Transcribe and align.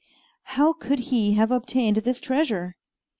How 0.45 0.73
could 0.73 0.97
he 0.97 1.33
have 1.33 1.51
obtained 1.51 1.97
this 1.97 2.19
treasure? 2.19 2.75